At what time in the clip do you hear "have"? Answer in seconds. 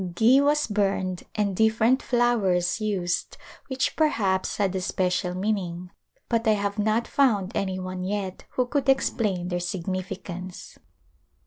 6.53-6.79